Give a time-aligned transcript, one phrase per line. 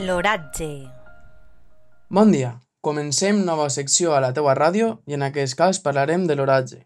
[0.00, 0.88] L'oratge.
[2.08, 2.54] Bon dia.
[2.80, 6.78] Comencem nova secció a la teua ràdio i en aquest cas parlarem de l'oratge.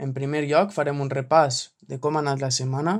[0.00, 2.94] En primer lloc farem un repàs de com ha anat la setmana.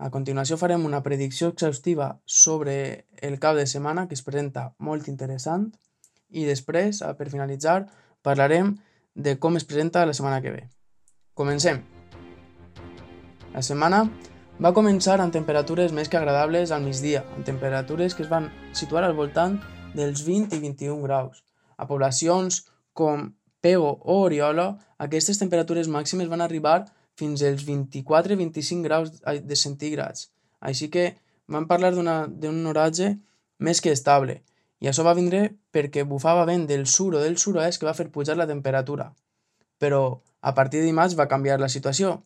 [0.00, 2.78] A continuació farem una predicció exhaustiva sobre
[3.20, 5.68] el cap de setmana que es presenta molt interessant
[6.32, 7.82] i després, per finalitzar,
[8.24, 8.72] parlarem
[9.12, 10.64] de com es presenta la setmana que ve.
[11.36, 11.84] Comencem.
[13.52, 14.06] La setmana
[14.58, 19.04] va començar amb temperatures més que agradables al migdia, amb temperatures que es van situar
[19.06, 19.54] al voltant
[19.94, 21.44] dels 20 i 21 graus.
[21.78, 23.28] A poblacions com
[23.62, 30.32] Pego o Oriola, aquestes temperatures màximes van arribar fins als 24-25 graus de centígrads.
[30.58, 31.12] Així que
[31.46, 33.14] vam parlar d'un oratge
[33.62, 34.40] més que estable.
[34.82, 38.10] I això va vindre perquè bufava vent del sur o del sud-oest que va fer
[38.10, 39.12] pujar la temperatura.
[39.78, 42.24] Però a partir de dimarts va canviar la situació.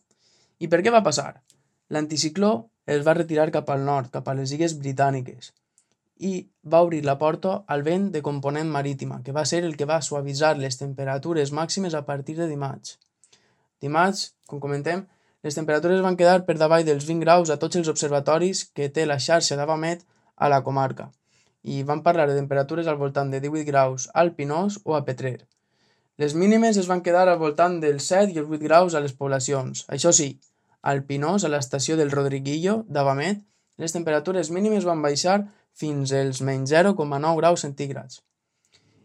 [0.57, 1.43] I per què va passar?
[1.89, 5.53] L'anticicló es va retirar cap al nord, cap a les illes britàniques,
[6.19, 9.87] i va obrir la porta al vent de component marítima, que va ser el que
[9.89, 12.97] va suavitzar les temperatures màximes a partir de dimarts.
[13.81, 15.03] Dimarts, com comentem,
[15.43, 19.05] les temperatures van quedar per davall dels 20 graus a tots els observatoris que té
[19.05, 20.05] la xarxa d'Avamet
[20.37, 21.09] a la comarca,
[21.63, 25.41] i van parlar de temperatures al voltant de 18 graus al Pinós o a Petrer.
[26.21, 29.15] Les mínimes es van quedar al voltant dels 7 i els 8 graus a les
[29.17, 29.85] poblacions.
[29.89, 30.35] Això sí,
[30.83, 33.41] al Pinós, a l'estació del Rodriguillo d'Avamet,
[33.81, 35.39] les temperatures mínimes van baixar
[35.73, 38.21] fins als menys 0,9 graus centígrads.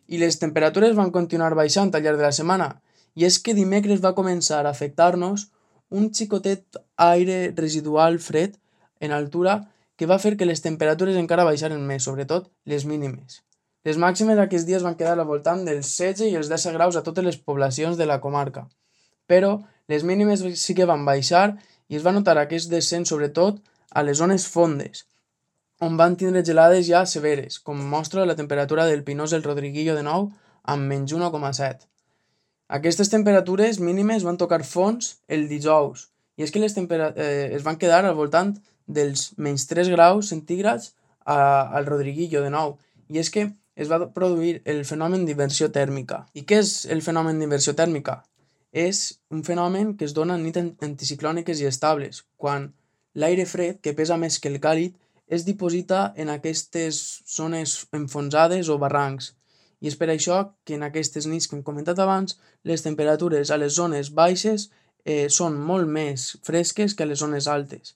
[0.09, 2.69] I les temperatures van continuar baixant al llarg de la setmana,
[3.15, 5.49] i és que dimecres va començar a afectar-nos
[5.89, 8.59] un xicotet aire residual fred
[9.01, 9.61] en altura
[9.97, 13.43] que va fer que les temperatures encara baixaren més, sobretot les mínimes.
[13.87, 17.03] Les màximes aquests dies van quedar al voltant dels 16 i els 10 graus a
[17.07, 18.67] totes les poblacions de la comarca,
[19.27, 21.59] però les mínimes sí que van baixar
[21.89, 25.07] i es va notar aquest descens sobretot a les zones fondes,
[25.81, 30.05] on van tindre gelades ja severes, com mostra la temperatura del Pinós del Rodriguillo de
[30.05, 30.29] nou
[30.69, 31.87] amb menys 1,7.
[32.69, 37.79] Aquestes temperatures mínimes van tocar fons el dijous, i és que les eh, es van
[37.81, 40.93] quedar al voltant dels menys 3 graus centígrads
[41.25, 41.39] a,
[41.79, 42.77] al Rodriguillo de nou,
[43.09, 43.49] i és que
[43.79, 46.27] es va produir el fenomen d'inversió tèrmica.
[46.35, 48.21] I què és el fenomen d'inversió tèrmica?
[48.79, 48.99] És
[49.35, 52.71] un fenomen que es dona en nits anticiclòniques i estables, quan
[53.19, 54.95] l'aire fred, que pesa més que el càlid,
[55.27, 59.35] es diposita en aquestes zones enfonsades o barrancs.
[59.81, 63.59] I és per això que en aquestes nits que hem comentat abans, les temperatures a
[63.61, 64.69] les zones baixes
[65.05, 67.95] eh, són molt més fresques que a les zones altes.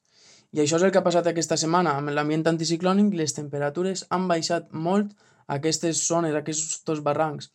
[0.53, 4.29] I això és el que ha passat aquesta setmana amb l'ambient anticiclònic, les temperatures han
[4.29, 5.15] baixat molt
[5.47, 7.51] a aquestes zones, a aquests barrancs.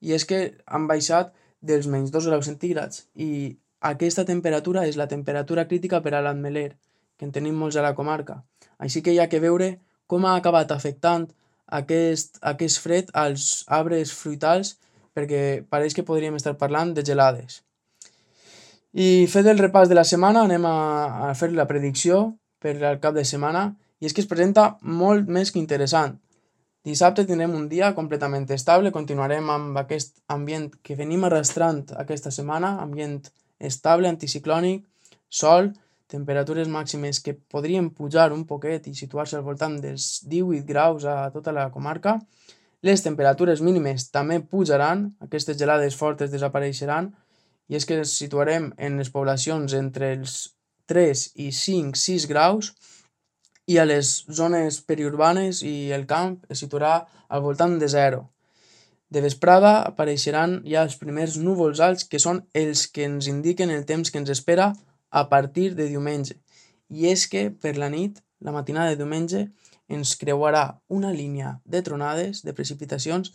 [0.00, 5.08] I és que han baixat dels menys 2 graus centígrads i aquesta temperatura és la
[5.08, 6.72] temperatura crítica per a l'Antmeler,
[7.18, 8.42] que en tenim molts a la comarca.
[8.78, 9.76] Així que hi ha que veure
[10.06, 11.28] com ha acabat afectant
[11.78, 14.76] aquest, aquest fred als arbres fruitals
[15.14, 17.62] perquè pareix que podríem estar parlant de gelades.
[18.94, 20.78] I fet el repàs de la setmana anem a,
[21.28, 23.68] a fer la predicció per al cap de setmana
[24.00, 26.16] i és que es presenta molt més que interessant.
[26.86, 32.76] Dissabte tindrem un dia completament estable, continuarem amb aquest ambient que venim arrastrant aquesta setmana,
[32.82, 33.18] ambient
[33.58, 34.84] estable, anticiclònic,
[35.28, 35.72] sol,
[36.08, 41.28] temperatures màximes que podrien pujar un poquet i situar-se al voltant dels 18 graus a
[41.34, 42.16] tota la comarca.
[42.86, 47.10] Les temperatures mínimes també pujaran, aquestes gelades fortes desapareixeran
[47.68, 50.38] i és que ens situarem en les poblacions entre els
[50.88, 52.72] 3 i 5-6 graus
[53.68, 56.94] i a les zones periurbanes i el camp es situarà
[57.28, 58.22] al voltant de zero.
[59.12, 63.84] De vesprada apareixeran ja els primers núvols alts que són els que ens indiquen el
[63.88, 64.72] temps que ens espera
[65.10, 66.36] a partir de diumenge.
[66.88, 69.46] I és que per la nit, la matinada de diumenge,
[69.88, 73.32] ens creuarà una línia de tronades, de precipitacions,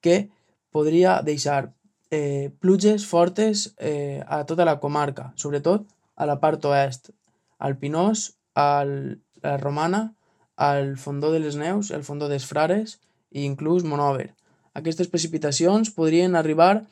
[0.00, 0.28] que
[0.74, 1.72] podria deixar
[2.10, 7.10] eh, pluges fortes eh, a tota la comarca, sobretot a la part oest,
[7.58, 10.14] al Pinós, al la Romana,
[10.56, 12.98] al Fondó de les Neus, el Fondó dels Frares
[13.30, 14.32] i inclús Monover.
[14.74, 16.84] Aquestes precipitacions podrien arribar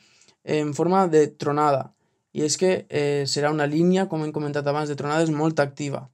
[0.43, 1.91] en forma de tronada
[2.31, 6.05] i és que eh, serà una línia, com hem comentat abans, de tronades molt activa.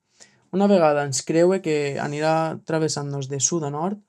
[0.54, 4.00] Una vegada ens creue que anirà travessant-nos de sud a nord,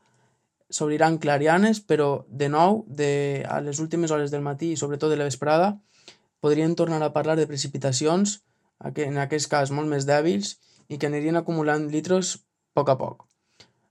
[0.71, 5.19] s'obriran clarianes, però de nou, de, a les últimes hores del matí i sobretot de
[5.21, 5.75] la vesprada,
[6.45, 8.43] podrien tornar a parlar de precipitacions,
[8.85, 10.59] en aquest cas molt més dèbils,
[10.89, 13.27] i que anirien acumulant litros a poc a poc.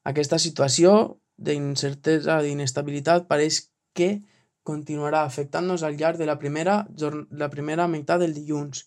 [0.04, 3.64] Aquesta situació d'incertesa, d'inestabilitat, pareix
[3.96, 4.20] que
[4.64, 6.84] continuarà afectant-nos al llarg de la primera,
[7.32, 8.86] la primera meitat del dilluns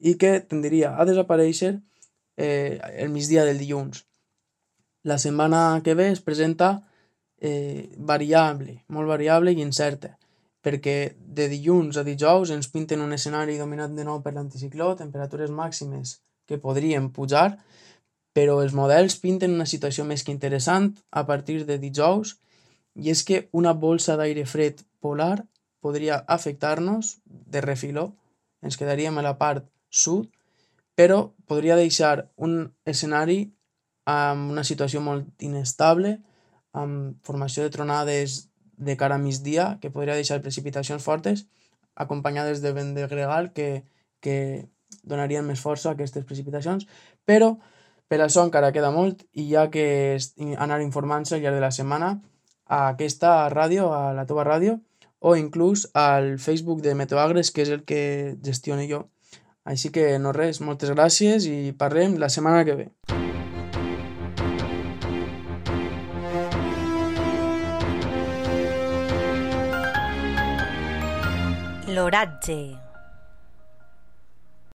[0.00, 1.74] i que tendria a desaparèixer
[2.36, 4.04] eh, el migdia del dilluns.
[5.04, 6.70] La setmana que ve es presenta
[7.40, 10.16] eh, variable, molt variable i incerta,
[10.64, 15.52] perquè de dilluns a dijous ens pinten un escenari dominat de nou per l'anticicló, temperatures
[15.52, 16.18] màximes
[16.50, 17.60] que podrien pujar,
[18.34, 22.36] però els models pinten una situació més que interessant a partir de dijous
[22.98, 25.46] i és que una bolsa d'aire fred polar
[25.80, 28.10] podria afectar-nos de refiló,
[28.62, 30.28] ens quedaríem a la part sud,
[30.98, 33.46] però podria deixar un escenari
[34.10, 36.18] amb una situació molt inestable,
[36.76, 41.46] amb formació de tronades de cara a migdia, que podria deixar precipitacions fortes,
[41.94, 43.84] acompanyades de vent de gregal que,
[44.20, 44.68] que
[45.02, 46.86] donarien més força a aquestes precipitacions,
[47.24, 47.54] però
[48.10, 50.18] per això encara queda molt i hi ha que
[50.58, 52.10] anar informant-se al llarg de la setmana
[52.66, 54.80] a aquesta ràdio, a la teva ràdio,
[55.20, 59.04] o inclús al Facebook de Meteoagres, que és el que gestiono jo.
[59.64, 62.90] Així que no res, moltes gràcies i parlem la setmana que ve.
[71.90, 72.89] L'oratge.